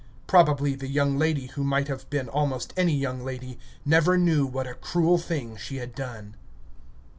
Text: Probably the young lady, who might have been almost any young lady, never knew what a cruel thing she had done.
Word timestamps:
Probably 0.25 0.73
the 0.73 0.87
young 0.87 1.19
lady, 1.19 1.45
who 1.45 1.63
might 1.63 1.87
have 1.87 2.09
been 2.09 2.27
almost 2.27 2.73
any 2.75 2.95
young 2.95 3.23
lady, 3.23 3.59
never 3.85 4.17
knew 4.17 4.47
what 4.47 4.65
a 4.65 4.73
cruel 4.73 5.19
thing 5.19 5.55
she 5.57 5.75
had 5.75 5.93
done. 5.93 6.33